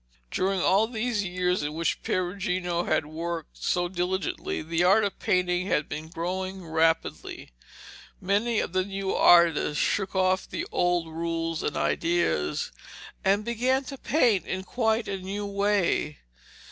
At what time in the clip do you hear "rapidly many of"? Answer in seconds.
6.65-8.73